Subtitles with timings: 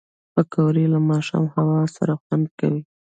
[0.33, 2.81] پکورې له ماښامي هوا سره خوند کوي